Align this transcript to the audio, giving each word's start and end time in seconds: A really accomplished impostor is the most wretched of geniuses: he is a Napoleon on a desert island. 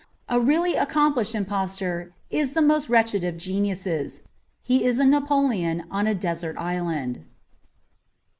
A 0.27 0.39
really 0.39 0.73
accomplished 0.73 1.35
impostor 1.35 2.11
is 2.31 2.53
the 2.53 2.61
most 2.63 2.89
wretched 2.89 3.23
of 3.23 3.37
geniuses: 3.37 4.21
he 4.59 4.83
is 4.83 4.97
a 4.97 5.05
Napoleon 5.05 5.83
on 5.91 6.07
a 6.07 6.15
desert 6.15 6.57
island. 6.57 7.23